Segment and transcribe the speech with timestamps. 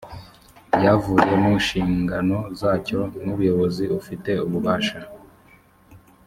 [0.75, 4.99] byavuye mu nshingano zacyo n’umuyobozi ufite ububasha